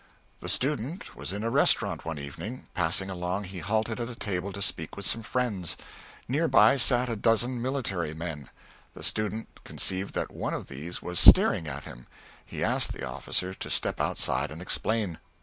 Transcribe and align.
The 0.39 0.49
student 0.49 1.15
was 1.15 1.31
in 1.31 1.43
a 1.43 1.51
restaurant 1.51 2.05
one 2.05 2.17
evening: 2.17 2.65
passing 2.73 3.11
along, 3.11 3.43
he 3.43 3.59
halted 3.59 3.99
at 3.99 4.09
a 4.09 4.15
table 4.15 4.51
to 4.51 4.59
speak 4.59 4.95
with 4.97 5.05
some 5.05 5.21
friends; 5.21 5.77
near 6.27 6.47
by 6.47 6.75
sat 6.77 7.07
a 7.07 7.15
dozen 7.15 7.61
military 7.61 8.15
men; 8.15 8.49
the 8.95 9.03
student 9.03 9.63
conceived 9.63 10.15
that 10.15 10.31
one 10.31 10.55
of 10.55 10.65
these 10.65 11.03
was 11.03 11.19
"staring" 11.19 11.67
at 11.67 11.83
him; 11.83 12.07
he 12.43 12.63
asked 12.63 12.93
the 12.93 13.05
officer 13.07 13.53
to 13.53 13.69
step 13.69 14.01
outside 14.01 14.49
and 14.49 14.59
explain. 14.59 15.19